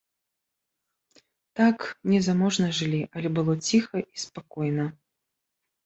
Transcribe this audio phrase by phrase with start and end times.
[1.59, 1.77] Так,
[2.13, 4.93] незаможна жылі, але было ціха і спакойна.